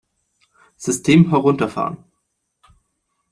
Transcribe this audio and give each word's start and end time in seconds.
System 0.77 1.29
herunterfahren! 1.29 2.03